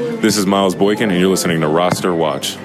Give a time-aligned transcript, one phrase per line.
[0.00, 2.56] This is Miles Boykin, and you're listening to Roster Watch.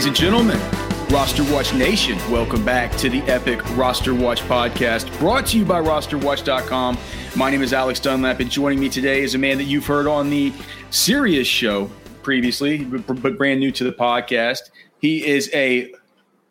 [0.00, 0.58] Ladies and gentlemen,
[1.10, 5.78] Roster Watch Nation, welcome back to the epic Roster Watch podcast brought to you by
[5.78, 6.96] rosterwatch.com.
[7.36, 10.06] My name is Alex Dunlap, and joining me today is a man that you've heard
[10.06, 10.54] on the
[10.88, 11.90] Sirius show
[12.22, 14.70] previously, but brand new to the podcast.
[15.00, 15.92] He is a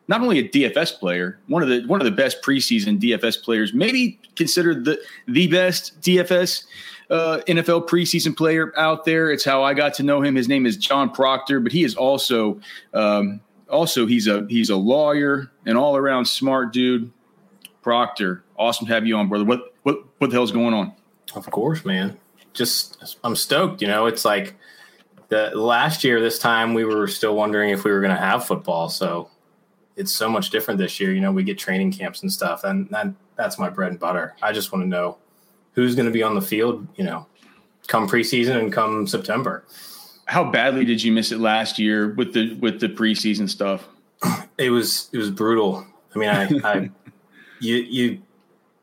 [0.07, 3.73] not only a DFS player, one of the one of the best preseason DFS players,
[3.73, 6.65] maybe considered the the best DFS
[7.09, 9.31] uh, NFL preseason player out there.
[9.31, 10.35] It's how I got to know him.
[10.35, 12.59] His name is John Proctor, but he is also
[12.93, 17.11] um, also he's a he's a lawyer, an all around smart dude.
[17.81, 19.45] Proctor, awesome to have you on, brother.
[19.45, 20.93] What what what the hell's going on?
[21.35, 22.17] Of course, man.
[22.53, 23.81] Just I'm stoked.
[23.81, 24.55] You know, it's like
[25.29, 28.45] the last year, this time we were still wondering if we were going to have
[28.45, 28.89] football.
[28.89, 29.29] So
[29.95, 31.13] it's so much different this year.
[31.13, 34.35] You know, we get training camps and stuff, and that that's my bread and butter.
[34.41, 35.17] I just want to know
[35.73, 36.87] who's going to be on the field.
[36.95, 37.27] You know,
[37.87, 39.65] come preseason and come September.
[40.25, 43.87] How badly did you miss it last year with the with the preseason stuff?
[44.57, 45.85] It was it was brutal.
[46.15, 46.91] I mean, I, I
[47.59, 48.21] you you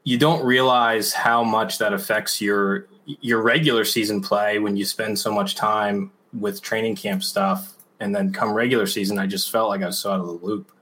[0.05, 5.19] you don't realize how much that affects your your regular season play when you spend
[5.19, 9.69] so much time with training camp stuff and then come regular season i just felt
[9.69, 10.73] like i was so out of the loop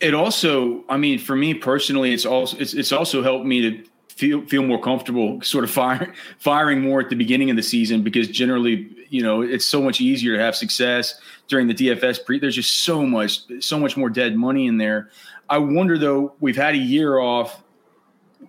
[0.00, 3.84] It also, I mean, for me personally, it's also it's, it's also helped me to
[4.22, 8.02] feel feel more comfortable, sort of firing firing more at the beginning of the season
[8.02, 12.38] because generally, you know, it's so much easier to have success during the DFS pre.
[12.38, 15.10] There's just so much so much more dead money in there.
[15.50, 17.64] I wonder though, we've had a year off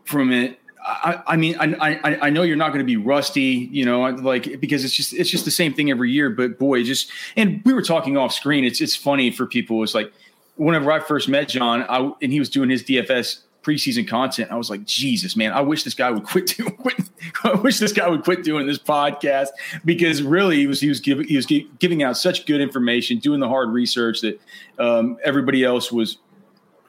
[0.05, 0.59] from it.
[0.85, 4.01] I, I mean, I, I I know you're not going to be rusty, you know,
[4.01, 6.29] like because it's just it's just the same thing every year.
[6.29, 8.63] But boy, just and we were talking off screen.
[8.63, 9.81] It's it's funny for people.
[9.81, 10.13] It's like
[10.55, 14.51] whenever I first met John, I and he was doing his DFS preseason content.
[14.51, 16.75] I was like, Jesus, man, I wish this guy would quit doing.
[16.75, 16.97] Quit,
[17.43, 19.49] I wish this guy would quit doing this podcast
[19.85, 23.39] because really he was he was giving he was giving out such good information, doing
[23.39, 24.39] the hard research that
[24.79, 26.17] um, everybody else was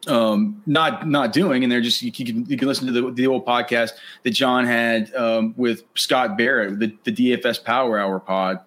[0.07, 3.27] um, not not doing, and they're just you can you can listen to the, the
[3.27, 3.93] old podcast
[4.23, 8.61] that John had um, with Scott Barrett, the, the DFS Power Hour pod.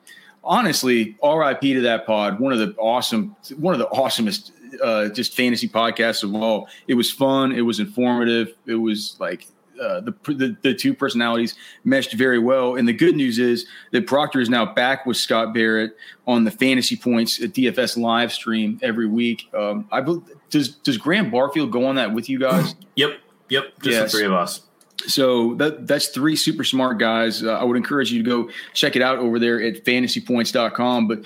[0.44, 2.40] Honestly, RIP to that pod.
[2.40, 4.52] One of the awesome, one of the awesomest
[4.84, 6.68] uh, just fantasy podcasts of all.
[6.88, 7.52] It was fun.
[7.52, 8.54] It was informative.
[8.66, 9.48] It was like
[9.82, 12.76] uh, the, the the two personalities meshed very well.
[12.76, 15.96] And the good news is that Proctor is now back with Scott Barrett
[16.26, 19.48] on the Fantasy Points at DFS live stream every week.
[19.54, 22.74] Um, I bel- does does Graham Barfield go on that with you guys?
[22.96, 23.20] yep
[23.50, 24.12] yep just Yes.
[24.12, 24.62] the three of us
[25.06, 27.44] So that that's three super smart guys.
[27.44, 31.08] Uh, I would encourage you to go check it out over there at fantasypoints.com.
[31.08, 31.20] But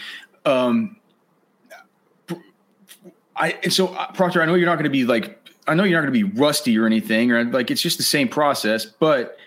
[0.46, 0.98] um,
[3.36, 5.38] I and so uh, Proctor, I know you're not going to be like
[5.68, 8.04] I know you're not going to be rusty or anything, or like it's just the
[8.04, 8.86] same process.
[8.86, 9.38] But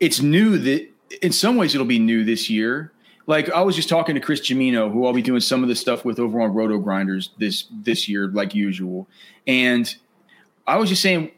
[0.00, 0.88] it's new that
[1.22, 2.92] in some ways it'll be new this year.
[3.26, 5.74] Like I was just talking to Chris Gimino, who I'll be doing some of the
[5.74, 9.08] stuff with over on RotoGrinders this this year, like usual,
[9.46, 9.94] and
[10.66, 11.30] I was just saying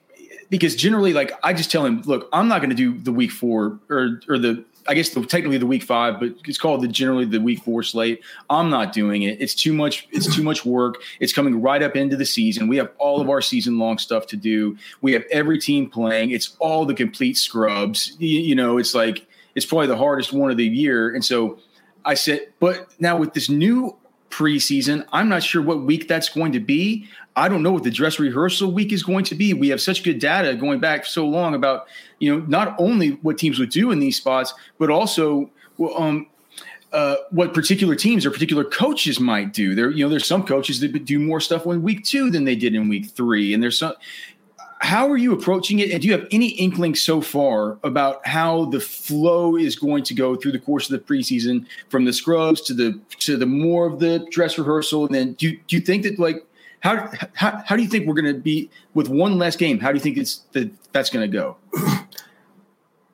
[0.51, 3.31] because generally, like I just tell him, look, I'm not going to do the week
[3.31, 6.89] four or or the I guess the, technically the week five, but it's called the
[6.89, 8.23] generally the week four slate.
[8.51, 9.41] I'm not doing it.
[9.41, 10.09] It's too much.
[10.11, 11.03] It's too much work.
[11.21, 12.69] It's coming right up into the season.
[12.69, 14.77] We have all of our season long stuff to do.
[15.01, 16.31] We have every team playing.
[16.31, 18.17] It's all the complete scrubs.
[18.19, 21.15] You, you know, it's like it's probably the hardest one of the year.
[21.15, 21.59] And so
[22.05, 23.97] I said, but now with this new
[24.31, 27.09] preseason, I'm not sure what week that's going to be.
[27.37, 29.53] I don't know what the dress rehearsal week is going to be.
[29.53, 31.87] We have such good data going back so long about,
[32.19, 35.51] you know, not only what teams would do in these spots, but also,
[35.97, 36.27] um,
[36.93, 39.75] uh, what particular teams or particular coaches might do.
[39.75, 42.57] There, you know, there's some coaches that do more stuff in week two than they
[42.57, 43.93] did in week three, and there's some.
[44.79, 45.91] How are you approaching it?
[45.91, 50.15] And do you have any inkling so far about how the flow is going to
[50.15, 53.87] go through the course of the preseason, from the scrubs to the to the more
[53.87, 55.07] of the dress rehearsal?
[55.07, 56.47] And then do you, do you think that like
[56.87, 59.81] how how, how do you think we're going to be with one less game?
[59.81, 61.57] How do you think it's that that's going to go?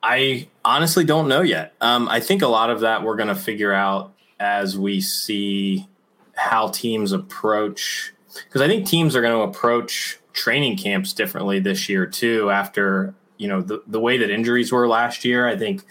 [0.03, 1.73] I honestly don't know yet.
[1.81, 5.87] Um, I think a lot of that we're going to figure out as we see
[6.35, 11.87] how teams approach, because I think teams are going to approach training camps differently this
[11.89, 12.51] year too.
[12.51, 15.83] After you know the the way that injuries were last year, I think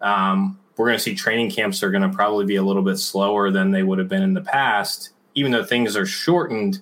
[0.00, 2.96] um, we're going to see training camps are going to probably be a little bit
[2.96, 6.80] slower than they would have been in the past, even though things are shortened.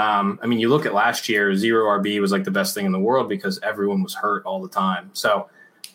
[0.00, 2.86] Um, I mean, you look at last year, zero RB was like the best thing
[2.86, 5.10] in the world because everyone was hurt all the time.
[5.12, 5.50] So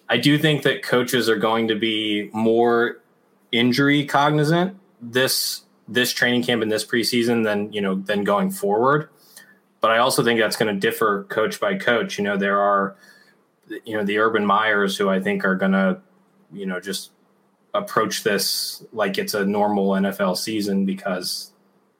[0.08, 3.02] I do think that coaches are going to be more
[3.52, 9.10] injury cognizant this this training camp and this preseason than you know than going forward.
[9.82, 12.20] But I also think that's going to differ coach by coach.
[12.20, 12.96] You know, there are
[13.86, 16.00] you know the Urban Meyers who I think are going to
[16.54, 17.10] you know just
[17.74, 21.52] approach this like it's a normal NFL season because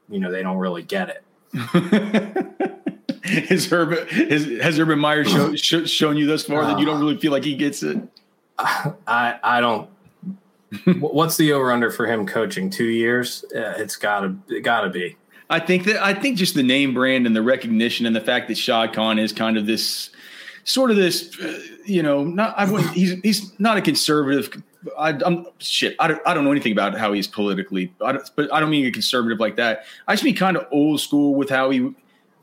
[0.08, 1.25] you know they don't really get it.
[3.24, 6.86] has Urban has, has Urban Meyer show, sh- shown you thus far uh, that you
[6.86, 7.98] don't really feel like he gets it?
[8.58, 9.90] I I don't.
[11.00, 12.70] what's the over under for him coaching?
[12.70, 13.46] Two years?
[13.52, 15.18] it's gotta it gotta be.
[15.50, 18.48] I think that I think just the name brand and the recognition and the fact
[18.48, 20.10] that Shad Khan is kind of this
[20.64, 24.62] sort of this, uh, you know, not I wouldn't, he's he's not a conservative.
[24.98, 25.96] I, am shit.
[26.00, 28.86] I don't, I don't know anything about how he's politically, I but I don't mean
[28.86, 29.86] a conservative like that.
[30.08, 31.94] I just mean kind of old school with how he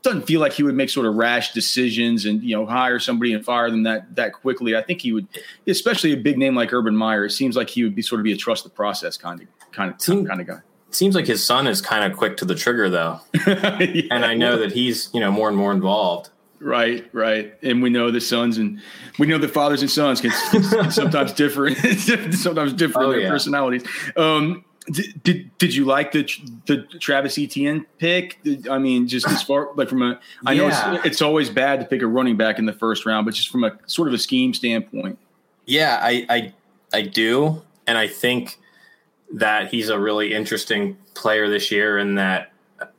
[0.03, 3.33] doesn't feel like he would make sort of rash decisions and you know hire somebody
[3.33, 4.75] and fire them that that quickly.
[4.75, 5.27] I think he would,
[5.65, 7.25] especially a big name like Urban Meyer.
[7.25, 9.47] It seems like he would be sort of be a trust the process kind of
[9.71, 10.59] kind of Seem, kind of guy.
[10.91, 14.35] Seems like his son is kind of quick to the trigger though, yeah, and I
[14.35, 16.29] know that he's you know more and more involved.
[16.63, 18.81] Right, right, and we know the sons and
[19.19, 21.75] we know the fathers and sons can, can sometimes differ,
[22.31, 23.29] sometimes differ oh, in their yeah.
[23.29, 23.83] personalities.
[24.15, 26.23] Um, did, did, did you like the
[26.65, 28.39] the Travis Etienne pick?
[28.69, 30.61] I mean, just as far like from a, I yeah.
[30.61, 33.33] know it's, it's, always bad to pick a running back in the first round, but
[33.33, 35.19] just from a sort of a scheme standpoint.
[35.65, 36.53] Yeah, I I,
[36.93, 38.57] I do, and I think
[39.33, 42.52] that he's a really interesting player this year, and that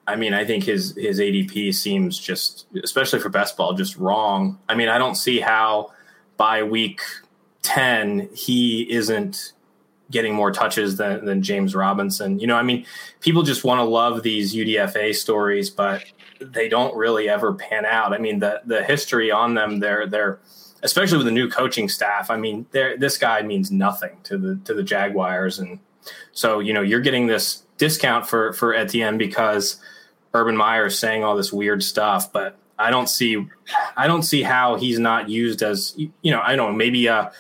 [0.07, 4.59] I mean, I think his his ADP seems just, especially for best ball, just wrong.
[4.69, 5.93] I mean, I don't see how
[6.37, 7.01] by week
[7.63, 9.53] ten he isn't
[10.11, 12.39] getting more touches than, than James Robinson.
[12.39, 12.85] You know, I mean,
[13.21, 16.05] people just want to love these UDFA stories, but
[16.41, 18.13] they don't really ever pan out.
[18.13, 20.39] I mean, the the history on them, they're they're
[20.83, 22.31] especially with the new coaching staff.
[22.31, 25.79] I mean, this guy means nothing to the to the Jaguars, and
[26.33, 29.81] so you know you're getting this discount for for Etienne because
[30.35, 33.47] Urban Meyer is saying all this weird stuff, but I don't see
[33.97, 37.31] I don't see how he's not used as you know I don't know maybe uh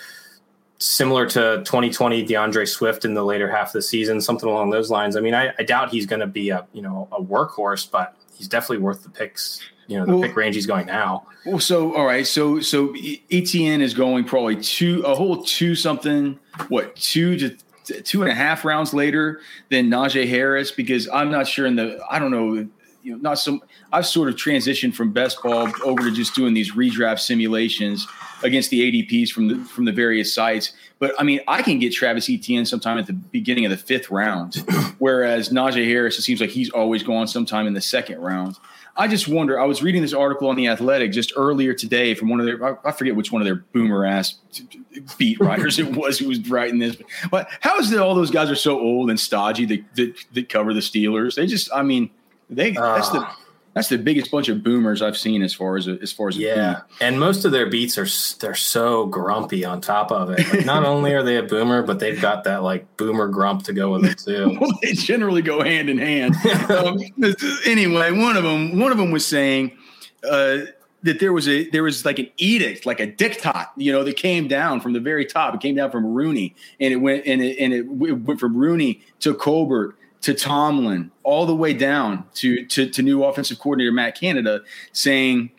[0.78, 4.90] similar to 2020 D'Andre Swift in the later half of the season, something along those
[4.90, 5.16] lines.
[5.16, 8.14] I mean, I, I doubt he's going to be a you know a workhorse, but
[8.34, 9.60] he's definitely worth the picks.
[9.86, 11.26] You know, the well, pick range he's going now.
[11.44, 12.94] Well, so all right, so so
[13.30, 16.38] Etienne is going probably two a whole two something,
[16.68, 17.56] what two to
[18.02, 19.40] two and a half rounds later
[19.70, 22.66] than Najee Harris because I'm not sure in the I don't know
[23.04, 26.54] you know not some I've sort of transitioned from best ball over to just doing
[26.54, 28.06] these redraft simulations
[28.42, 30.72] against the ADPs from the from the various sites.
[30.98, 34.10] But I mean, I can get Travis Etienne sometime at the beginning of the fifth
[34.10, 34.56] round,
[34.98, 38.56] whereas Najee Harris, it seems like he's always going sometime in the second round.
[38.96, 39.60] I just wonder.
[39.60, 42.86] I was reading this article on the Athletic just earlier today from one of their
[42.86, 44.36] I forget which one of their boomer ass
[45.18, 46.96] beat writers it was who was writing this.
[47.30, 50.48] But how is it all those guys are so old and stodgy that that, that
[50.48, 51.34] cover the Steelers?
[51.34, 52.10] They just, I mean,
[52.50, 53.38] they that's the ah.
[53.74, 56.38] That's the biggest bunch of boomers I've seen as far as a, as far as
[56.38, 56.82] yeah.
[57.00, 58.06] And most of their beats are
[58.38, 59.64] they're so grumpy.
[59.64, 62.62] On top of it, like not only are they a boomer, but they've got that
[62.62, 64.56] like boomer grump to go with it too.
[64.60, 66.36] well, they generally go hand in hand.
[66.70, 67.00] um,
[67.66, 69.76] anyway, one of them one of them was saying.
[70.28, 70.60] Uh,
[71.02, 74.16] that there was a there was like an edict, like a diktat, you know, that
[74.16, 75.54] came down from the very top.
[75.54, 79.02] It came down from Rooney, and it went and it, and it went from Rooney
[79.20, 84.18] to Colbert to Tomlin, all the way down to, to, to new offensive coordinator Matt
[84.18, 84.62] Canada,
[84.92, 85.50] saying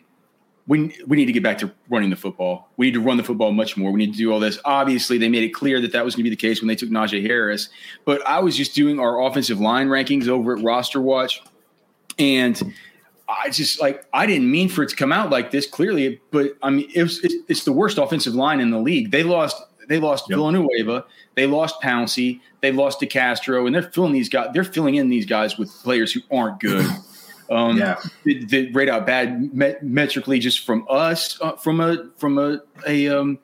[0.66, 2.68] we we need to get back to running the football.
[2.76, 3.92] We need to run the football much more.
[3.92, 4.58] We need to do all this.
[4.64, 6.74] Obviously, they made it clear that that was going to be the case when they
[6.74, 7.68] took Najee Harris.
[8.04, 11.40] But I was just doing our offensive line rankings over at Roster Watch,
[12.18, 12.74] and
[13.28, 16.20] I just like I didn't mean for it to come out like this clearly.
[16.32, 19.12] But I mean, it was, it's, it's the worst offensive line in the league.
[19.12, 20.36] They lost they lost yep.
[20.36, 24.50] Villanueva, they lost Pouncey, they lost DeCastro, and they're filling these guys.
[24.52, 26.86] They're filling in these guys with players who aren't good.
[27.48, 32.38] Um, yeah, that rate out bad met- metrically just from us, uh, from a from
[32.38, 33.38] a a um,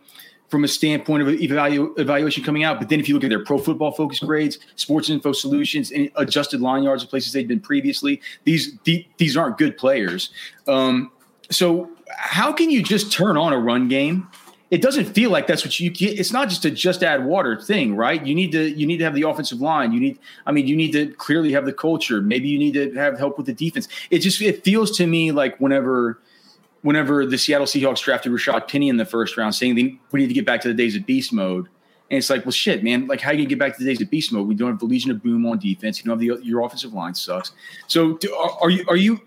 [0.53, 2.79] from a standpoint of evalu- evaluation coming out.
[2.79, 6.11] But then if you look at their pro football focus grades, sports info solutions, and
[6.17, 10.31] adjusted line yards of places they've been previously, these these aren't good players.
[10.67, 11.11] Um,
[11.51, 14.29] so how can you just turn on a run game?
[14.73, 16.19] It doesn't feel like that's what you get.
[16.19, 18.25] It's not just a just add water thing, right?
[18.25, 19.93] You need to you need to have the offensive line.
[19.93, 22.23] You need, I mean, you need to clearly have the culture.
[22.23, 23.87] Maybe you need to have help with the defense.
[24.11, 26.19] It just it feels to me like whenever
[26.81, 30.35] whenever the Seattle Seahawks drafted Rashaad Penny in the first round, saying we need to
[30.35, 31.69] get back to the days of beast mode.
[32.11, 33.07] And it's like, well, shit, man.
[33.07, 34.49] Like, how do you get back to the days of beast mode?
[34.49, 35.99] We don't have the Legion of Boom on defense.
[35.99, 37.53] You don't have the your offensive line sucks.
[37.89, 39.21] So, do, are, are, you are you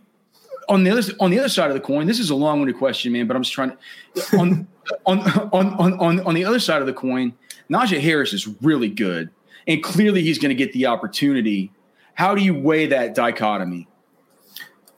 [0.69, 2.07] on the other on the other side of the coin?
[2.07, 3.27] This is a long winded question, man.
[3.27, 3.77] But I'm just trying
[4.15, 4.67] to on,
[5.05, 5.19] on
[5.51, 7.33] on on on on the other side of the coin.
[7.69, 9.29] Najee Harris is really good,
[9.67, 11.71] and clearly he's going to get the opportunity.
[12.13, 13.87] How do you weigh that dichotomy?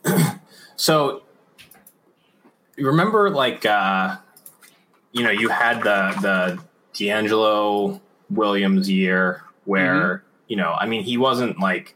[0.75, 1.23] so
[2.77, 4.17] you remember like uh
[5.11, 6.63] you know you had the the
[6.93, 10.25] DeAngelo Williams year where mm-hmm.
[10.47, 11.95] you know I mean he wasn't like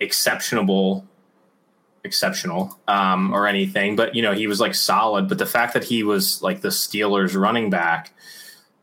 [0.00, 1.06] exceptional
[2.06, 5.84] exceptional um or anything but you know he was like solid but the fact that
[5.84, 8.12] he was like the Steelers running back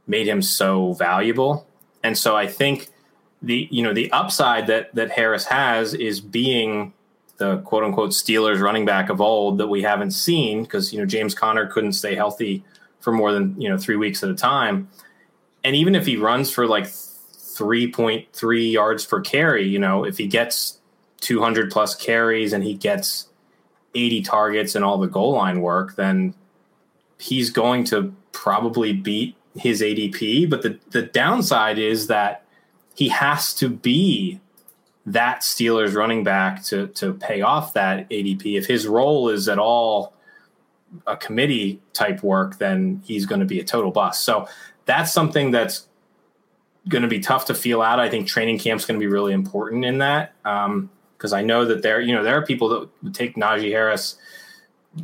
[0.08, 1.68] made him so valuable.
[2.04, 2.90] And so I think
[3.42, 6.94] the you know the upside that that Harris has is being
[7.38, 11.06] the quote unquote Steelers running back of old that we haven't seen because you know
[11.06, 12.64] James Conner couldn't stay healthy
[13.00, 14.88] for more than you know three weeks at a time,
[15.64, 20.06] and even if he runs for like three point three yards per carry, you know
[20.06, 20.80] if he gets
[21.24, 23.28] two hundred plus carries and he gets
[23.96, 26.34] eighty targets and all the goal line work, then
[27.18, 30.50] he's going to probably beat his ADP.
[30.50, 32.44] But the the downside is that
[32.96, 34.40] he has to be
[35.06, 38.58] that Steelers running back to to pay off that ADP.
[38.58, 40.14] If his role is at all
[41.08, 44.24] a committee type work, then he's going to be a total bust.
[44.24, 44.48] So
[44.86, 45.88] that's something that's
[46.90, 48.00] going to be tough to feel out.
[48.00, 50.90] I think training camp's going to be really important in that um,
[51.24, 54.18] because I know that there, you know, there are people that would take Najee Harris,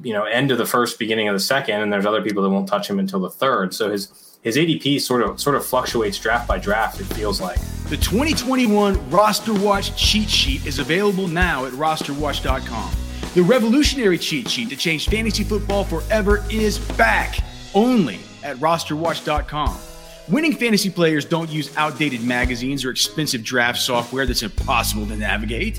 [0.03, 2.49] you know, end of the first, beginning of the second, and there's other people that
[2.49, 3.73] won't touch him until the third.
[3.73, 6.99] So his his ADP sort of sort of fluctuates draft by draft.
[6.99, 12.91] It feels like the 2021 Roster Watch cheat sheet is available now at rosterwatch.com.
[13.33, 17.39] The revolutionary cheat sheet to change fantasy football forever is back
[17.73, 19.88] only at rosterwatch.com.
[20.29, 25.75] Winning fantasy players don't use outdated magazines or expensive draft software that's impossible to navigate.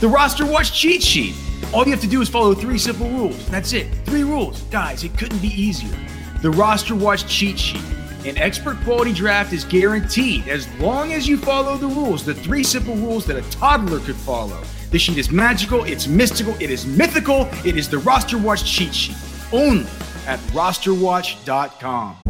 [0.00, 1.34] The Roster Watch cheat sheet.
[1.74, 3.46] All you have to do is follow three simple rules.
[3.48, 3.92] That's it.
[4.06, 4.62] Three rules.
[4.64, 5.94] Guys, it couldn't be easier.
[6.40, 7.84] The Roster Watch cheat sheet
[8.26, 12.62] an expert quality draft is guaranteed as long as you follow the rules, the three
[12.62, 14.62] simple rules that a toddler could follow.
[14.90, 18.94] The sheet is magical, it's mystical, it is mythical, it is the Roster Watch cheat
[18.94, 19.16] sheet.
[19.52, 19.86] Only
[20.26, 22.29] at rosterwatch.com.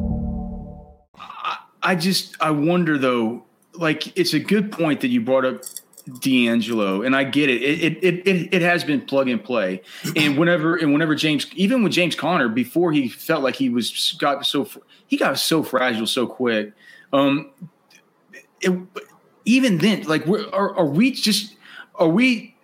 [1.83, 5.63] I just I wonder though, like it's a good point that you brought up
[6.09, 7.61] DeAngelo, and I get it.
[7.61, 9.81] It it it, it has been plug and play,
[10.15, 14.15] and whenever and whenever James, even with James Conner, before he felt like he was
[14.19, 14.67] got so
[15.07, 16.73] he got so fragile so quick.
[17.13, 17.51] Um,
[18.61, 18.77] it,
[19.45, 21.55] even then, like, are, are we just
[21.95, 22.55] are we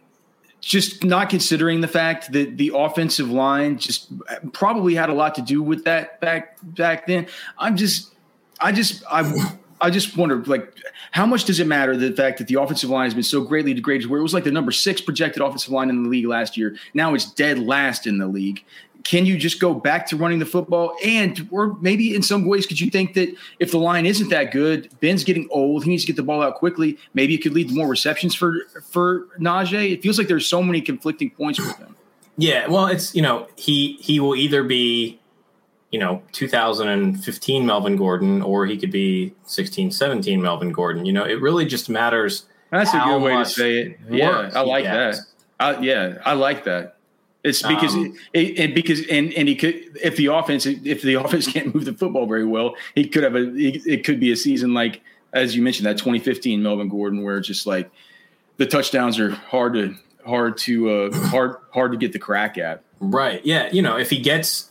[0.61, 4.11] just not considering the fact that the offensive line just
[4.51, 7.27] probably had a lot to do with that back back then?
[7.57, 8.13] I'm just
[8.59, 10.73] I just I I just wonder like
[11.11, 13.73] how much does it matter the fact that the offensive line has been so greatly
[13.73, 16.57] degraded where it was like the number six projected offensive line in the league last
[16.57, 16.75] year.
[16.93, 18.63] Now it's dead last in the league.
[19.03, 20.95] Can you just go back to running the football?
[21.05, 24.51] And or maybe in some ways, could you think that if the line isn't that
[24.51, 26.97] good, Ben's getting old, he needs to get the ball out quickly.
[27.13, 29.93] Maybe it could lead to more receptions for for Najee.
[29.93, 31.95] It feels like there's so many conflicting points with him.
[32.37, 35.19] Yeah, well, it's you know he he will either be
[35.91, 41.23] you know 2015 Melvin Gordon or he could be 16 17 Melvin Gordon you know
[41.23, 45.19] it really just matters that's a good way to say it yeah I like that
[45.59, 46.97] I, yeah I like that
[47.43, 51.13] it's because um, it, it, because and and he could if the offense if the
[51.23, 54.35] offense can't move the football very well he could have a it could be a
[54.35, 55.01] season like
[55.33, 57.89] as you mentioned, that 2015 Melvin Gordon, where it's just like
[58.57, 62.83] the touchdowns are hard to hard to uh, hard hard to get the crack at.
[62.99, 63.45] Right.
[63.45, 63.69] Yeah.
[63.71, 64.69] You know, if he gets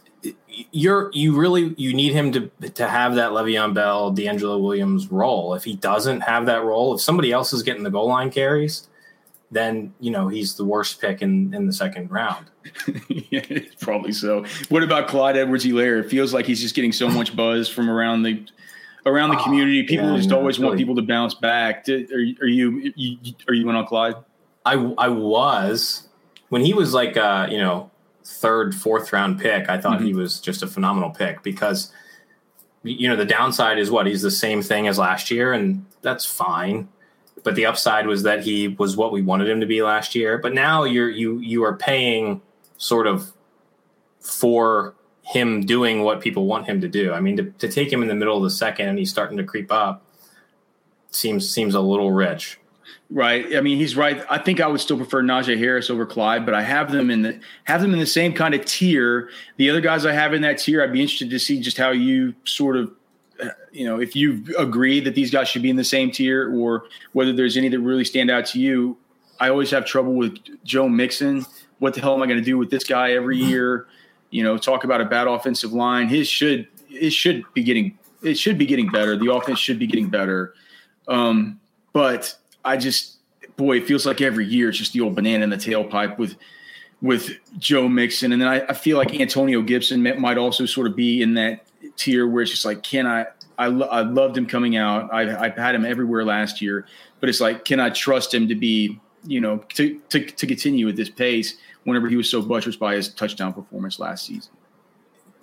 [0.72, 5.54] you're you really you need him to to have that Le'Veon Bell, DeAngelo Williams role.
[5.54, 8.88] If he doesn't have that role, if somebody else is getting the goal line carries,
[9.50, 12.46] then you know he's the worst pick in in the second round.
[13.08, 14.44] yeah, probably so.
[14.68, 16.00] What about Clyde Edwards-Helaire?
[16.00, 18.46] It feels like he's just getting so much buzz from around the
[19.04, 19.82] around the oh, community.
[19.84, 20.68] People yeah, just always really.
[20.68, 21.84] want people to bounce back.
[21.84, 24.14] Did, are, are you, you are you went on Clyde?
[24.64, 26.08] I I was
[26.48, 27.90] when he was like uh, you know
[28.26, 30.06] third, fourth round pick, I thought mm-hmm.
[30.06, 31.92] he was just a phenomenal pick because
[32.82, 36.26] you know the downside is what he's the same thing as last year, and that's
[36.26, 36.88] fine.
[37.42, 40.38] But the upside was that he was what we wanted him to be last year.
[40.38, 42.42] But now you're you you are paying
[42.76, 43.32] sort of
[44.20, 47.12] for him doing what people want him to do.
[47.12, 49.36] I mean, to, to take him in the middle of the second and he's starting
[49.38, 50.04] to creep up
[51.10, 52.58] seems seems a little rich.
[53.08, 53.56] Right.
[53.56, 54.24] I mean, he's right.
[54.28, 57.22] I think I would still prefer Najee Harris over Clyde, but I have them in
[57.22, 59.30] the have them in the same kind of tier.
[59.58, 61.90] The other guys I have in that tier, I'd be interested to see just how
[61.90, 62.90] you sort of,
[63.70, 66.86] you know, if you agree that these guys should be in the same tier, or
[67.12, 68.96] whether there's any that really stand out to you.
[69.38, 71.44] I always have trouble with Joe Mixon.
[71.78, 73.86] What the hell am I going to do with this guy every year?
[74.30, 76.08] You know, talk about a bad offensive line.
[76.08, 79.16] His should it should be getting it should be getting better.
[79.16, 80.54] The offense should be getting better.
[81.06, 81.60] Um,
[81.92, 82.36] but
[82.66, 83.18] I just,
[83.56, 86.36] boy, it feels like every year it's just the old banana in the tailpipe with
[87.02, 90.96] with Joe Mixon, and then I, I feel like Antonio Gibson might also sort of
[90.96, 93.26] be in that tier where it's just like, can I?
[93.58, 95.12] I, lo- I loved him coming out.
[95.14, 96.86] I, I've had him everywhere last year,
[97.20, 100.88] but it's like, can I trust him to be, you know, to to, to continue
[100.88, 101.56] at this pace?
[101.84, 104.52] Whenever he was so buttressed by his touchdown performance last season.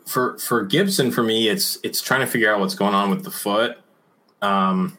[0.05, 3.23] For for Gibson, for me, it's it's trying to figure out what's going on with
[3.23, 3.77] the foot.
[4.41, 4.97] Um,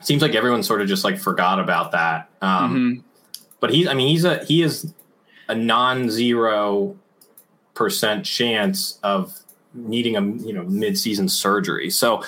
[0.00, 2.28] seems like everyone sort of just like forgot about that.
[2.40, 3.00] Um, mm-hmm.
[3.60, 4.92] But he's, I mean, he's a he is
[5.48, 6.96] a non-zero
[7.74, 9.34] percent chance of
[9.74, 11.90] needing a you know mid-season surgery.
[11.90, 12.22] So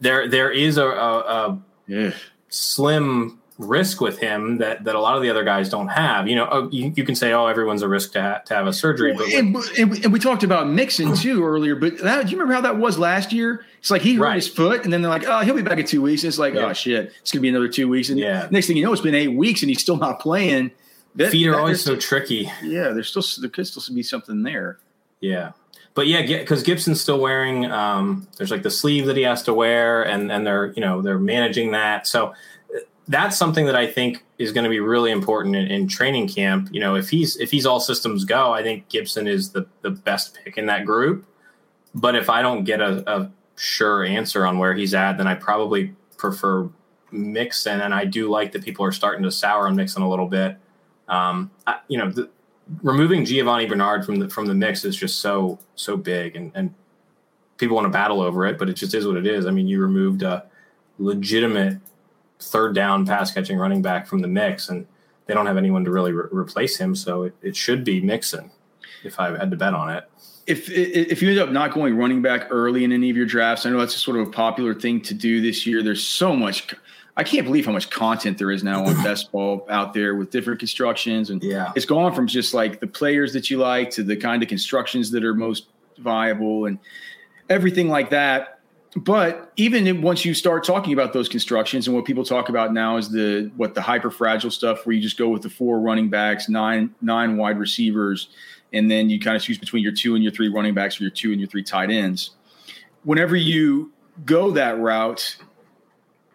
[0.00, 2.12] there there is a, a, a yeah.
[2.48, 6.28] slim risk with him that that a lot of the other guys don't have.
[6.28, 8.66] You know, oh, you, you can say, oh, everyone's a risk to, ha- to have
[8.66, 9.12] a surgery.
[9.12, 11.74] But and, and, and, we talked about Mixon too earlier.
[11.74, 13.64] But that, do you remember how that was last year?
[13.80, 14.34] It's like he hurt right.
[14.36, 16.22] his foot, and then they're like, oh, he'll be back in two weeks.
[16.22, 16.66] And it's like, yeah.
[16.66, 18.08] oh shit, it's gonna be another two weeks.
[18.08, 18.48] And yeah.
[18.50, 20.70] next thing you know, it's been eight weeks, and he's still not playing.
[21.16, 22.50] That, Feet are always so tricky.
[22.62, 24.78] Yeah, there's still there could still be something there.
[25.20, 25.52] Yeah.
[25.94, 27.64] But yeah, because Gibson's still wearing.
[27.66, 31.02] Um, there's like the sleeve that he has to wear, and and they're you know
[31.02, 32.06] they're managing that.
[32.06, 32.34] So
[33.08, 36.68] that's something that I think is going to be really important in, in, training camp.
[36.70, 39.90] You know, if he's if he's all systems go, I think Gibson is the the
[39.90, 41.24] best pick in that group.
[41.94, 45.34] But if I don't get a, a sure answer on where he's at, then I
[45.34, 46.68] probably prefer
[47.10, 47.80] Mixon.
[47.80, 50.56] And I do like that people are starting to sour on Mixon a little bit.
[51.08, 52.28] Um, I, you know, the,
[52.82, 56.74] removing Giovani Bernard from the from the mix is just so so big, and and
[57.56, 59.46] people want to battle over it, but it just is what it is.
[59.46, 60.44] I mean, you removed a
[60.98, 61.78] legitimate
[62.40, 64.86] third down pass catching running back from the mix, and
[65.26, 66.94] they don't have anyone to really re- replace him.
[66.94, 68.50] So it, it should be Mixon
[69.04, 70.04] if I had to bet on it.
[70.46, 73.66] If if you end up not going running back early in any of your drafts,
[73.66, 75.82] I know that's sort of a popular thing to do this year.
[75.82, 76.74] There's so much.
[77.18, 80.30] I can't believe how much content there is now on best ball out there with
[80.30, 84.02] different constructions, and yeah, it's gone from just like the players that you like to
[84.02, 85.66] the kind of constructions that are most
[85.98, 86.78] viable and
[87.50, 88.57] everything like that
[88.96, 92.96] but even once you start talking about those constructions and what people talk about now
[92.96, 96.08] is the what the hyper fragile stuff where you just go with the four running
[96.08, 98.28] backs nine nine wide receivers
[98.72, 101.04] and then you kind of choose between your two and your three running backs or
[101.04, 102.30] your two and your three tight ends.
[103.04, 103.92] Whenever you
[104.24, 105.36] go that route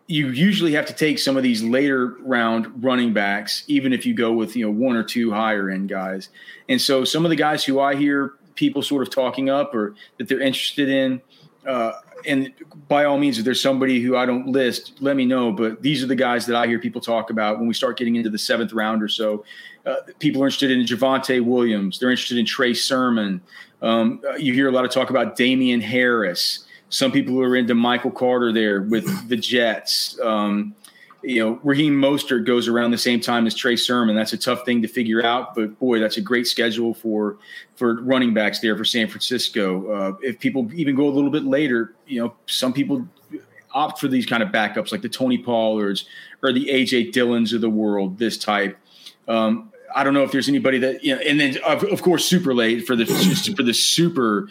[0.05, 4.13] you usually have to take some of these later round running backs even if you
[4.13, 6.29] go with you know one or two higher end guys.
[6.69, 9.95] And so some of the guys who i hear people sort of talking up or
[10.19, 11.19] that they're interested in
[11.67, 11.93] uh,
[12.25, 12.53] and
[12.87, 15.51] by all means, if there's somebody who I don't list, let me know.
[15.51, 18.15] But these are the guys that I hear people talk about when we start getting
[18.15, 19.45] into the seventh round or so.
[19.85, 21.99] Uh, people are interested in Javonte Williams.
[21.99, 23.41] They're interested in Trey Sermon.
[23.81, 26.65] Um, you hear a lot of talk about Damien Harris.
[26.89, 30.19] Some people are into Michael Carter there with the Jets.
[30.21, 30.75] Um,
[31.23, 34.15] you know, Raheem Mostert goes around the same time as Trey Sermon.
[34.15, 37.37] That's a tough thing to figure out, but boy, that's a great schedule for
[37.75, 39.91] for running backs there for San Francisco.
[39.91, 43.07] Uh, if people even go a little bit later, you know, some people
[43.71, 46.05] opt for these kind of backups like the Tony Pollards
[46.43, 48.17] or the AJ Dillons of the world.
[48.19, 48.77] This type.
[49.27, 52.25] Um, I don't know if there's anybody that you know, and then of, of course
[52.25, 53.05] super late for the
[53.55, 54.49] for the super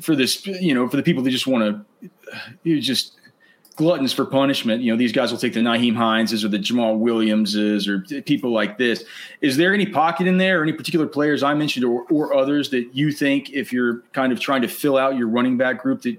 [0.00, 2.10] for this you know for the people that just want to
[2.62, 3.16] you just
[3.76, 4.82] gluttons for punishment.
[4.82, 8.50] You know, these guys will take the Nyheim Hineses or the Jamal Williamses or people
[8.50, 9.04] like this.
[9.42, 12.70] Is there any pocket in there or any particular players I mentioned or, or others
[12.70, 16.02] that you think if you're kind of trying to fill out your running back group
[16.02, 16.18] that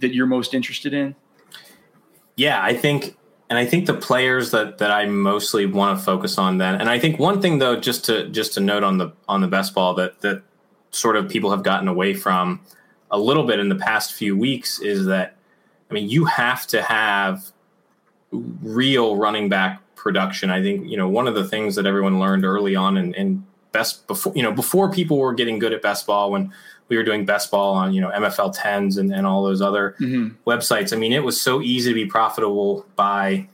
[0.00, 1.14] that you're most interested in?
[2.36, 3.16] Yeah, I think
[3.48, 6.80] and I think the players that that I mostly want to focus on then.
[6.80, 9.48] And I think one thing though just to just to note on the on the
[9.48, 10.42] best ball that that
[10.90, 12.60] sort of people have gotten away from
[13.12, 15.36] a little bit in the past few weeks is that
[15.90, 17.50] I mean, you have to have
[18.30, 20.50] real running back production.
[20.50, 23.44] I think, you know, one of the things that everyone learned early on and, in
[23.72, 26.52] best before, you know, before people were getting good at best ball when
[26.88, 29.94] we were doing best ball on, you know, MFL 10s and, and all those other
[30.00, 30.34] mm-hmm.
[30.48, 30.92] websites.
[30.92, 33.48] I mean, it was so easy to be profitable by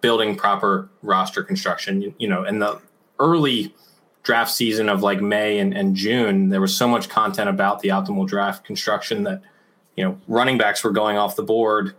[0.00, 2.80] building proper roster construction, you, you know, in the
[3.18, 3.74] early
[4.22, 7.88] draft season of like May and, and June, there was so much content about the
[7.88, 9.42] optimal draft construction that
[9.96, 11.94] you know, running backs were going off the board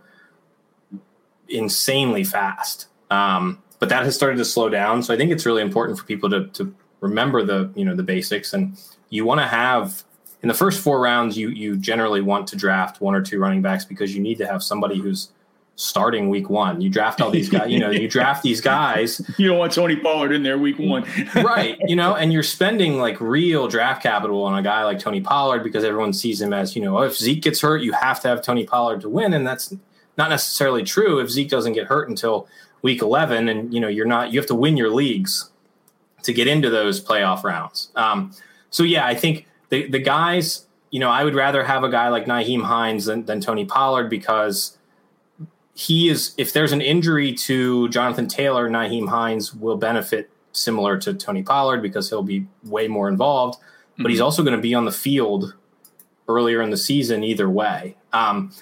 [1.48, 2.88] insanely fast.
[3.10, 5.02] Um, but that has started to slow down.
[5.02, 8.02] So I think it's really important for people to, to remember the, you know, the
[8.02, 8.52] basics.
[8.52, 8.76] And
[9.10, 10.04] you want to have
[10.42, 13.62] in the first four rounds, you, you generally want to draft one or two running
[13.62, 15.30] backs because you need to have somebody who's
[15.76, 16.80] starting week one.
[16.80, 19.20] You draft all these guys, you know, you draft these guys.
[19.36, 21.04] You don't want Tony Pollard in there week one.
[21.34, 21.76] right.
[21.86, 25.64] You know, and you're spending like real draft capital on a guy like Tony Pollard
[25.64, 28.42] because everyone sees him as, you know, if Zeke gets hurt, you have to have
[28.42, 29.34] Tony Pollard to win.
[29.34, 29.74] And that's
[30.16, 32.46] not necessarily true if Zeke doesn't get hurt until
[32.82, 33.48] week 11.
[33.48, 35.50] And, you know, you're not, you have to win your leagues
[36.22, 37.90] to get into those playoff rounds.
[37.96, 38.32] Um,
[38.70, 42.08] so, yeah, I think the, the guys, you know, I would rather have a guy
[42.08, 44.73] like Nyheim Hines than, than Tony Pollard because–
[45.74, 51.12] he is if there's an injury to Jonathan Taylor, Nyheim Hines will benefit similar to
[51.14, 53.58] Tony Pollard because he'll be way more involved,
[53.96, 54.10] but mm-hmm.
[54.10, 55.54] he's also going to be on the field
[56.28, 57.96] earlier in the season either way.
[58.12, 58.52] Um,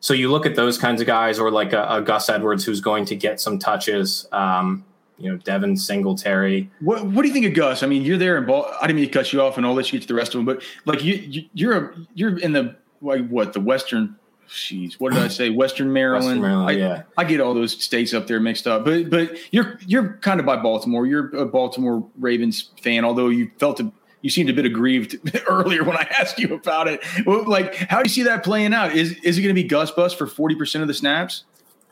[0.00, 2.80] so you look at those kinds of guys, or like a, a Gus Edwards who's
[2.80, 4.26] going to get some touches.
[4.32, 4.84] Um,
[5.18, 6.68] you know, Devin Singletary.
[6.80, 7.84] What What do you think of Gus?
[7.84, 8.66] I mean, you're there in ball.
[8.80, 10.34] I didn't mean to cut you off, and I'll let you get to the rest
[10.34, 10.46] of them.
[10.46, 14.16] But like you, you are a, you're in the like what the Western
[14.48, 15.48] Jeez, what did I say?
[15.50, 16.26] Western Maryland.
[16.26, 17.02] Western Maryland I, yeah.
[17.16, 18.84] I get all those states up there mixed up.
[18.84, 21.06] But but you're you're kind of by Baltimore.
[21.06, 25.84] You're a Baltimore Ravens fan, although you felt a, you seemed a bit aggrieved earlier
[25.84, 27.02] when I asked you about it.
[27.24, 28.94] Well, like, how do you see that playing out?
[28.94, 31.44] Is is it going to be Gus Bus for forty percent of the snaps?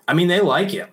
[0.06, 0.88] I mean, they like him.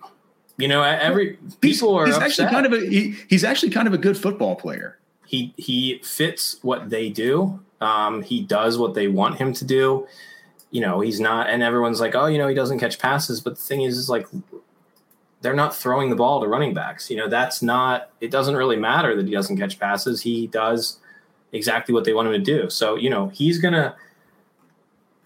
[0.56, 2.06] You know, every people are.
[2.06, 2.30] He's upset.
[2.30, 4.98] actually kind of a he, he's actually kind of a good football player.
[5.26, 7.60] He he fits what they do.
[7.80, 10.08] Um, he does what they want him to do
[10.70, 13.40] you know, he's not, and everyone's like, oh, you know, he doesn't catch passes.
[13.40, 14.26] But the thing is, is like,
[15.40, 17.10] they're not throwing the ball to running backs.
[17.10, 20.22] You know, that's not, it doesn't really matter that he doesn't catch passes.
[20.22, 20.98] He does
[21.52, 22.68] exactly what they want him to do.
[22.70, 23.94] So, you know, he's going to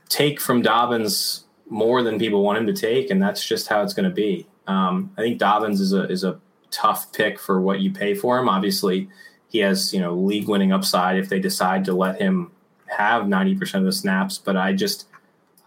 [0.09, 3.11] take from Dobbins more than people want him to take.
[3.11, 4.47] And that's just how it's going to be.
[4.67, 6.39] Um, I think Dobbins is a, is a
[6.71, 8.49] tough pick for what you pay for him.
[8.49, 9.09] Obviously,
[9.49, 12.53] he has, you know, league winning upside if they decide to let him
[12.87, 14.39] have 90% of the snaps.
[14.39, 15.07] But I just,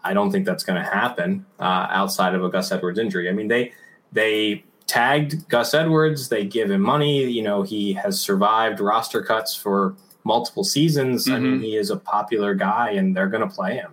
[0.06, 3.28] I don't think that's going to happen uh, outside of a Gus Edwards injury.
[3.28, 3.72] I mean, they
[4.12, 6.28] they tagged Gus Edwards.
[6.28, 7.24] They give him money.
[7.24, 11.26] You know, he has survived roster cuts for multiple seasons.
[11.26, 11.34] Mm-hmm.
[11.34, 11.62] I mean, mm-hmm.
[11.62, 13.92] he is a popular guy, and they're going to play him.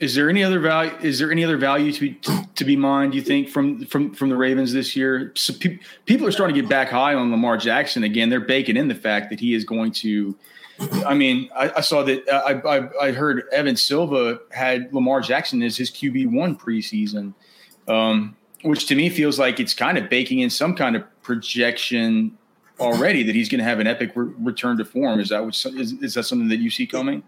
[0.00, 0.92] Is there any other value?
[1.02, 2.18] Is there any other value to be
[2.54, 3.14] to be mined?
[3.14, 5.32] You think from from from the Ravens this year?
[5.34, 8.30] So pe- people are starting to get back high on Lamar Jackson again.
[8.30, 10.36] They're baking in the fact that he is going to
[11.06, 15.20] I mean, I, I saw that uh, I, I, I heard Evan Silva had Lamar
[15.20, 17.34] Jackson as his QB one preseason,
[17.88, 22.36] um, which to me feels like it's kind of baking in some kind of projection
[22.78, 25.20] already that he's going to have an epic re- return to form.
[25.20, 27.22] Is that what, is, is that something that you see coming?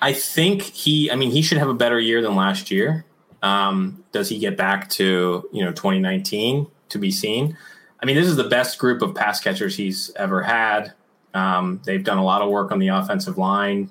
[0.00, 1.10] I think he.
[1.10, 3.04] I mean, he should have a better year than last year.
[3.42, 7.56] Um, does he get back to you know 2019 to be seen?
[8.00, 10.92] I mean, this is the best group of pass catchers he's ever had.
[11.34, 13.90] Um, they've done a lot of work on the offensive line.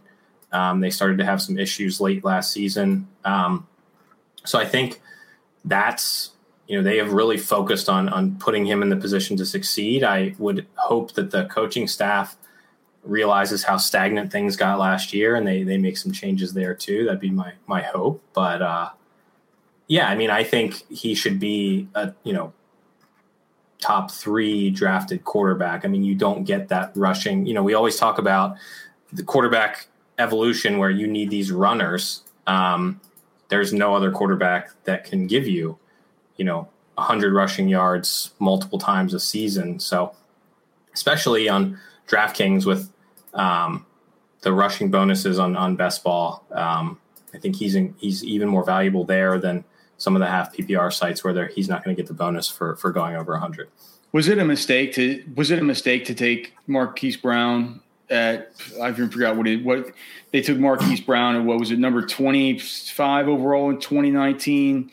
[0.52, 3.08] Um, they started to have some issues late last season.
[3.26, 3.68] Um,
[4.46, 5.02] so I think
[5.66, 6.32] that's
[6.68, 10.04] you know they have really focused on on putting him in the position to succeed.
[10.04, 12.38] I would hope that the coaching staff
[13.04, 17.06] realizes how stagnant things got last year and they they make some changes there too.
[17.06, 18.24] That'd be my my hope.
[18.34, 18.90] But uh,
[19.88, 22.54] yeah, I mean I think he should be a you know
[23.84, 25.84] top three drafted quarterback.
[25.84, 27.46] I mean, you don't get that rushing.
[27.46, 28.56] You know, we always talk about
[29.12, 32.24] the quarterback evolution where you need these runners.
[32.48, 33.02] Um,
[33.50, 35.78] there's no other quarterback that can give you,
[36.38, 39.80] you know, 100 rushing yards multiple times a season.
[39.80, 40.16] So,
[40.94, 42.90] especially on DraftKings with
[43.34, 43.86] um,
[44.42, 47.00] the rushing bonuses on on best ball, um,
[47.34, 49.66] I think he's in, he's even more valuable there than
[50.04, 52.76] some of the half PPR sites where he's not going to get the bonus for
[52.76, 53.70] for going over 100.
[54.12, 58.90] Was it a mistake to was it a mistake to take Marquise Brown at I
[58.90, 59.92] even forgot what it what
[60.32, 64.92] they took Marquise Brown at what was it number 25 overall in 2019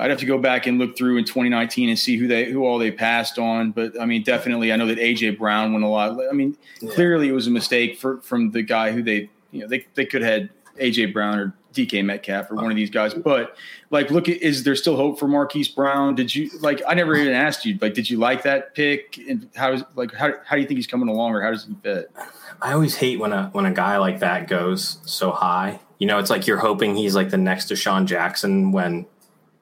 [0.00, 2.64] I'd have to go back and look through in 2019 and see who they who
[2.64, 3.72] all they passed on.
[3.72, 6.16] But I mean, definitely, I know that AJ Brown went a lot.
[6.30, 6.92] I mean, yeah.
[6.92, 10.06] clearly it was a mistake for from the guy who they you know they they
[10.06, 11.54] could have had AJ Brown or
[11.86, 13.14] DK Metcalf or one of these guys.
[13.14, 13.56] But
[13.90, 16.14] like, look, at, is there still hope for Marquise Brown?
[16.14, 16.82] Did you like?
[16.86, 17.78] I never even asked you.
[17.80, 19.18] Like, did you like that pick?
[19.28, 21.64] And how is like how how do you think he's coming along, or how does
[21.64, 22.10] he fit?
[22.60, 25.80] I always hate when a when a guy like that goes so high.
[25.98, 29.06] You know, it's like you're hoping he's like the next DeSean Jackson when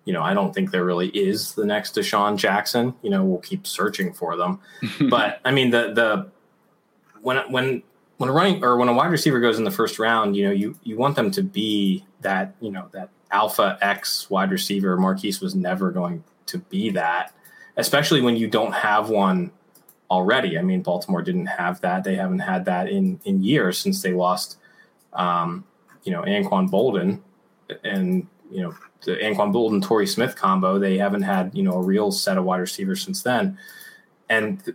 [0.07, 2.95] you know, I don't think there really is the next DeSean Jackson.
[3.03, 4.61] You know, we'll keep searching for them.
[5.11, 6.31] but I mean, the the
[7.23, 7.83] when when
[8.19, 10.53] when a running or when a wide receiver goes in the first round, you know,
[10.53, 14.97] you you want them to be that you know that alpha X wide receiver.
[14.97, 17.33] Marquise was never going to be that,
[17.77, 19.51] especially when you don't have one
[20.11, 20.59] already.
[20.59, 22.05] I mean, Baltimore didn't have that.
[22.05, 24.59] They haven't had that in in years since they lost,
[25.13, 25.65] um,
[26.05, 27.21] you know, Anquan Boldin,
[27.85, 28.75] and you know
[29.05, 30.79] the Anquan Boldin Torrey Smith combo.
[30.79, 33.59] They haven't had you know a real set of wide receivers since then,
[34.29, 34.75] and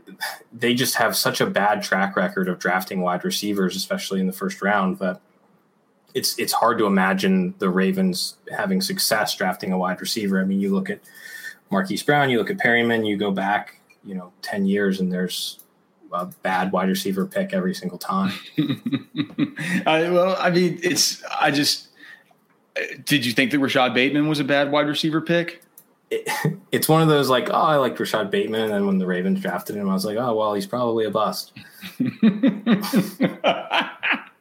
[0.53, 4.33] they just have such a bad track record of drafting wide receivers, especially in the
[4.33, 4.99] first round.
[4.99, 5.19] That
[6.13, 10.39] it's it's hard to imagine the Ravens having success drafting a wide receiver.
[10.39, 10.99] I mean, you look at
[11.69, 15.59] Marquise Brown, you look at Perriman, you go back you know ten years, and there's
[16.13, 18.33] a bad wide receiver pick every single time.
[19.85, 21.89] I, well, I mean, it's I just
[22.77, 25.61] uh, did you think that Rashod Bateman was a bad wide receiver pick?
[26.11, 26.29] It,
[26.71, 29.41] it's one of those like, oh, I liked Rashod Bateman, and then when the Ravens
[29.41, 31.53] drafted him, I was like, oh, well, he's probably a bust.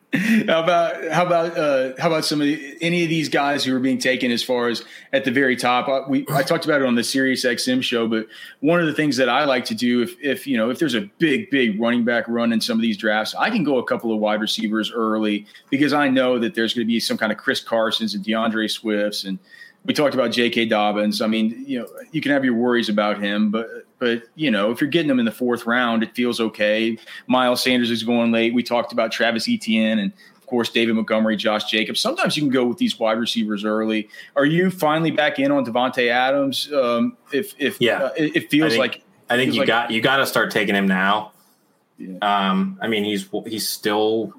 [0.49, 3.75] how about how about uh, how about some of the, any of these guys who
[3.77, 5.89] are being taken as far as at the very top?
[5.89, 8.27] I, uh, we I talked about it on the Sirius XM show, but
[8.59, 10.97] one of the things that I like to do if if you know if there's
[10.97, 13.85] a big big running back run in some of these drafts, I can go a
[13.85, 17.31] couple of wide receivers early because I know that there's going to be some kind
[17.31, 19.39] of Chris Carsons and D'Andre Swifts and
[19.85, 20.67] we talked about J.K.
[20.67, 21.23] Dobbins.
[21.23, 24.71] I mean, you know, you can have your worries about him, but but you know,
[24.71, 26.99] if you're getting them in the fourth round, it feels okay.
[27.27, 28.55] Miles Sanders is going late.
[28.55, 32.01] We talked about Travis Etienne and of course David Montgomery, Josh Jacobs.
[32.01, 34.09] Sometimes you can go with these wide receivers early.
[34.37, 36.73] Are you finally back in on Davante Adams?
[36.73, 39.91] Um, if if yeah, uh, it, feels I think, like I think you like, got
[39.91, 41.33] you got to start taking him now.
[41.99, 42.17] Yeah.
[42.23, 44.33] Um, I mean, he's he's still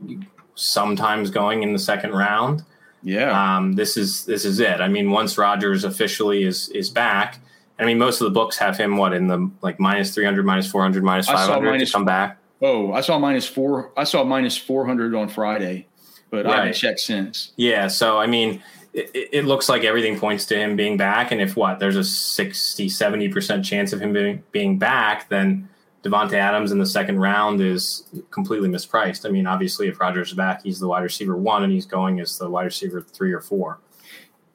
[0.56, 2.63] sometimes going in the second round.
[3.03, 3.57] Yeah.
[3.57, 4.81] Um, this is this is it.
[4.81, 7.39] I mean, once Rodgers officially is is back,
[7.79, 10.45] I mean, most of the books have him what in the like minus three hundred,
[10.45, 12.37] minus four hundred, minus five hundred to come back.
[12.61, 13.91] Oh, I saw minus four.
[13.97, 15.87] I saw minus four hundred on Friday,
[16.29, 16.53] but right.
[16.53, 17.53] I haven't checked since.
[17.55, 17.87] Yeah.
[17.87, 18.61] So I mean,
[18.93, 22.03] it, it, looks like everything points to him being back, and if what there's a
[22.03, 25.67] 60, 70 percent chance of him being being back, then
[26.03, 29.25] Davante Adams in the second round is completely mispriced.
[29.25, 32.19] I mean, obviously, if Rodgers is back, he's the wide receiver one, and he's going
[32.19, 33.79] as the wide receiver three or four.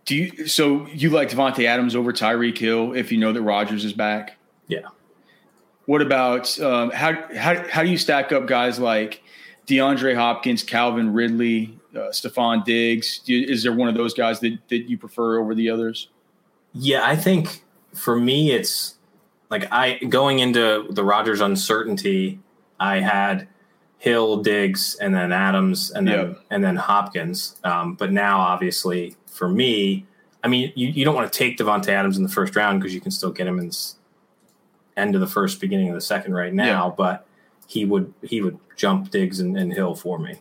[0.05, 0.47] Do you?
[0.47, 4.39] So you like Davante Adams over Tyreek Hill if you know that Rodgers is back?
[4.67, 4.89] Yeah.
[5.87, 9.23] What about um, how how how do you stack up guys like
[9.69, 13.21] DeAndre Hopkins, Calvin Ridley, uh, Stefon Diggs?
[13.25, 16.09] You, is there one of those guys that that you prefer over the others?
[16.73, 17.63] Yeah, I think
[17.95, 18.97] for me, it's
[19.51, 22.41] like I going into the Rodgers uncertainty,
[22.79, 23.49] I had
[23.99, 26.41] Hill, Diggs, and then Adams, and then yep.
[26.51, 27.57] and then Hopkins.
[27.65, 30.07] Um, but now, obviously, for me,
[30.45, 32.95] I mean, you, you don't want to take Davante Adams in the first round because
[32.95, 33.71] you can still get him in
[34.97, 36.95] end of the first, beginning of the second right now.
[36.97, 37.27] But
[37.67, 40.37] he would he would jump Diggs and, and Hill for me.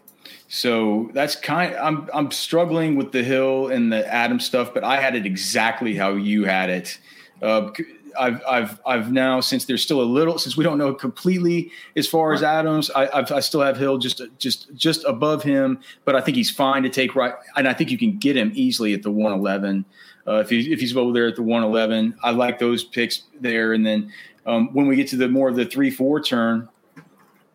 [0.48, 1.76] So that's kind.
[1.76, 5.96] I'm I'm struggling with the Hill and the Adams stuff, but I had it exactly
[5.96, 7.00] how you had it.
[7.42, 7.72] Uh,
[8.18, 12.08] I've I've I've now since there's still a little since we don't know completely as
[12.08, 16.16] far as Adams, I I've, i still have Hill just just just above him, but
[16.16, 18.94] I think he's fine to take right, and I think you can get him easily
[18.94, 19.86] at the 111
[20.28, 22.18] uh, if he if he's over there at the 111.
[22.24, 24.12] I like those picks there, and then
[24.46, 26.70] um, when we get to the more of the three four turn,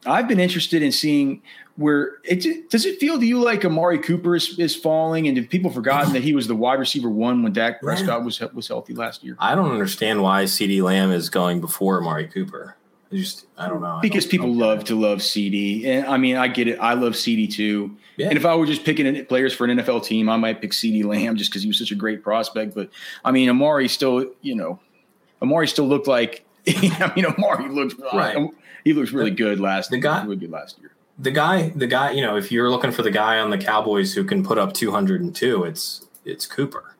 [0.06, 1.42] I've been interested in seeing
[1.76, 5.48] where it does it feel to you like Amari Cooper is, is falling, and have
[5.48, 8.94] people forgotten that he was the wide receiver one when Dak Prescott was was healthy
[8.94, 9.36] last year?
[9.38, 12.76] I don't understand why CeeDee Lamb is going before Amari Cooper.
[13.12, 13.98] I just I don't know.
[14.02, 16.78] Because don't, people love to love CeeDee, and I mean I get it.
[16.78, 17.96] I love CeeDee too.
[18.16, 18.28] Yeah.
[18.28, 21.04] And if I were just picking players for an NFL team, I might pick CeeDee
[21.04, 22.74] Lamb just because he was such a great prospect.
[22.74, 22.90] But
[23.24, 24.78] I mean, Amari still, you know,
[25.40, 26.44] Amari still looked like.
[26.68, 28.50] I mean, Amari looked uh, right.
[28.84, 29.90] He looks really good last.
[29.90, 32.92] The guy really good last year the guy, the guy, you know, if you're looking
[32.92, 36.96] for the guy on the Cowboys who can put up 202, it's it's Cooper.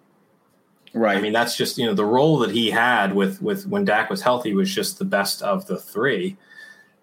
[0.92, 1.16] Right.
[1.16, 4.10] I mean, that's just you know the role that he had with with when Dak
[4.10, 6.36] was healthy was just the best of the three,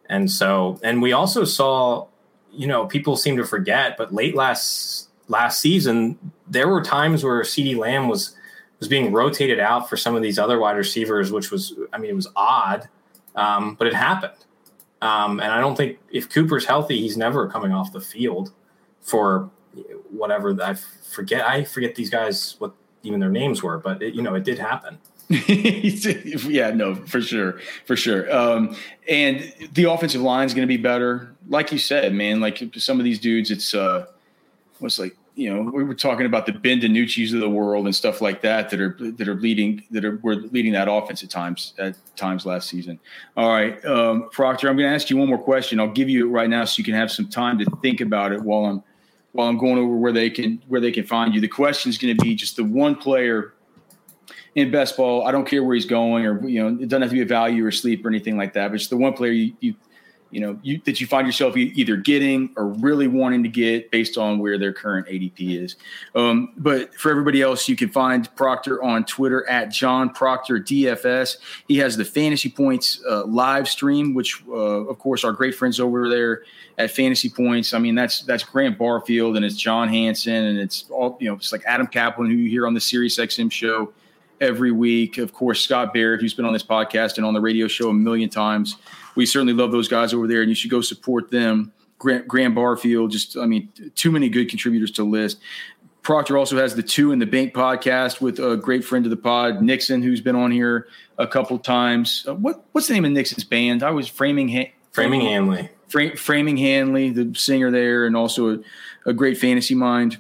[0.08, 2.08] and so and we also saw,
[2.52, 7.42] you know, people seem to forget, but late last last season there were times where
[7.42, 8.36] CeeDee Lamb was
[8.80, 12.12] was being rotated out for some of these other wide receivers, which was I mean
[12.12, 12.90] it was odd,
[13.36, 14.46] um, but it happened.
[15.02, 18.52] Um, and I don't think if Cooper's healthy, he's never coming off the field
[19.02, 19.50] for
[20.10, 21.46] whatever I forget.
[21.46, 24.60] I forget these guys what even their names were, but it, you know, it did
[24.60, 24.98] happen.
[25.30, 28.34] yeah, no, for sure, for sure.
[28.34, 28.76] Um,
[29.10, 32.40] and the offensive line is going to be better, like you said, man.
[32.40, 34.06] Like some of these dudes, it's uh,
[34.80, 37.96] what's like you know we were talking about the Ben DiNucci's of the world and
[37.96, 41.30] stuff like that that are that are leading that are were leading that offense at
[41.30, 43.00] times at times last season.
[43.38, 45.80] All right, um, Proctor, I'm going to ask you one more question.
[45.80, 48.32] I'll give you it right now so you can have some time to think about
[48.32, 48.84] it while I'm
[49.34, 51.40] while I'm going over where they can where they can find you.
[51.40, 53.54] The question is going to be just the one player
[54.56, 55.28] in best ball.
[55.28, 57.26] I don't care where he's going, or you know, it doesn't have to be a
[57.26, 58.72] value or sleep or anything like that.
[58.72, 59.76] But just the one player you, you
[60.32, 64.18] you know you, that you find yourself either getting or really wanting to get based
[64.18, 65.76] on where their current ADP is.
[66.16, 71.38] Um, but for everybody else, you can find Proctor on Twitter at John Proctor DFS.
[71.68, 75.80] He has the Fantasy Points uh, live stream, which uh, of course our great friends
[75.80, 76.44] over there
[76.78, 77.74] at Fantasy Points.
[77.74, 81.36] I mean that's that's Grant Barfield and it's John Hansen and it's all you know
[81.36, 83.94] it's like Adam Kaplan who you hear on the Sirius XM show
[84.42, 85.18] every week.
[85.18, 87.94] Of course, Scott Barrett, who's been on this podcast and on the radio show a
[87.94, 88.78] million times.
[89.18, 91.74] We certainly love those guys over there, and you should go support them.
[92.00, 95.40] Grant, Graham Barfield, just, I mean, too many good contributors to list.
[96.04, 99.18] Proctor also has the Two in the Bank podcast with a great friend of the
[99.18, 102.24] pod, Nixon, who's been on here a couple times.
[102.28, 103.84] Uh, what What's the name of Nixon's band?
[103.84, 105.70] I was Framing ha- Framing Hanley.
[105.90, 108.60] Fra- Framing Hanley, the singer there, and also a,
[109.08, 110.18] a great fantasy mind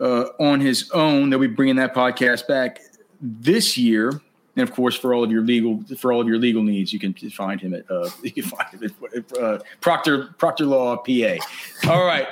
[0.00, 1.30] uh, on his own.
[1.30, 2.80] They'll be bringing that podcast back
[3.20, 4.20] this year,
[4.56, 6.98] and of course, for all of your legal for all of your legal needs, you
[6.98, 11.36] can find him at uh, you can find him at uh, Proctor Proctor Law PA.
[11.88, 12.26] All right,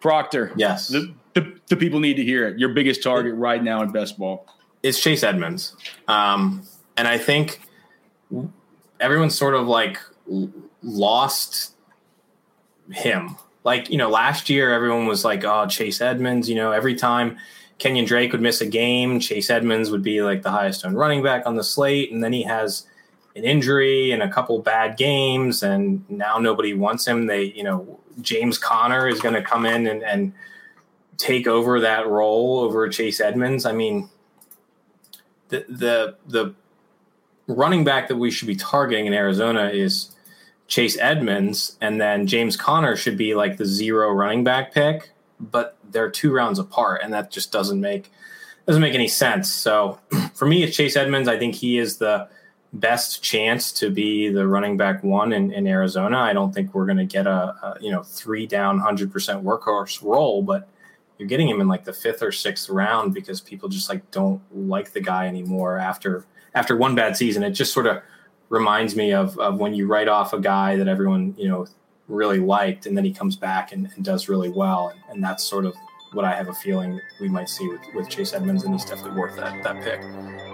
[0.00, 0.52] Proctor.
[0.56, 2.58] Yes, the, the, the people need to hear it.
[2.58, 4.46] Your biggest target right now in best ball.
[4.82, 5.76] It's Chase Edmonds,
[6.08, 6.64] um,
[6.96, 7.60] and I think
[8.98, 9.98] everyone's sort of like
[10.82, 11.74] lost
[12.90, 13.36] him.
[13.62, 17.38] Like you know, last year everyone was like, "Oh, Chase Edmonds." You know, every time
[17.80, 19.18] Kenyon Drake would miss a game.
[19.18, 22.12] Chase Edmonds would be like the highest owned running back on the slate.
[22.12, 22.86] And then he has
[23.34, 25.62] an injury and a couple bad games.
[25.62, 27.26] And now nobody wants him.
[27.26, 30.34] They, you know, James Conner is going to come in and, and
[31.16, 33.64] take over that role over Chase Edmonds.
[33.64, 34.10] I mean,
[35.48, 36.54] the, the, the
[37.46, 40.14] running back that we should be targeting in Arizona is
[40.68, 41.78] Chase Edmonds.
[41.80, 46.32] And then James Conner should be like the zero running back pick but they're two
[46.32, 48.10] rounds apart, and that just doesn't make
[48.66, 49.50] doesn't make any sense.
[49.50, 49.98] So
[50.34, 51.28] for me, it's Chase Edmonds.
[51.28, 52.28] I think he is the
[52.72, 56.18] best chance to be the running back one in, in Arizona.
[56.18, 59.44] I don't think we're going to get a, a, you know three down hundred percent
[59.44, 60.68] workhorse role, but
[61.18, 64.40] you're getting him in like the fifth or sixth round because people just like don't
[64.54, 66.24] like the guy anymore after
[66.54, 67.42] after one bad season.
[67.42, 68.02] It just sort of
[68.48, 71.66] reminds me of, of when you write off a guy that everyone you know
[72.10, 74.88] really liked, and then he comes back and, and does really well.
[74.88, 75.74] And, and, that's sort of
[76.12, 79.18] what I have a feeling we might see with, with Chase Edmonds, and he's definitely
[79.18, 80.49] worth that that pick.